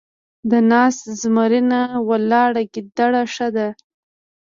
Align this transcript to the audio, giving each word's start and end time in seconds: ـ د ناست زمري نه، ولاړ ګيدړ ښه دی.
ـ 0.25 0.49
د 0.51 0.53
ناست 0.71 1.03
زمري 1.21 1.61
نه، 1.71 1.81
ولاړ 2.09 2.51
ګيدړ 2.73 3.13
ښه 3.33 3.47
دی. 3.55 3.69